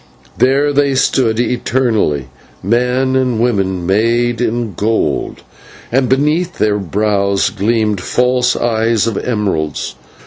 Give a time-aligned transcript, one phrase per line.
[0.35, 2.25] There they stood eternally,
[2.63, 5.43] men and women made in gold,
[5.91, 9.93] and beneath their brows gleamed false eyes of emeralds.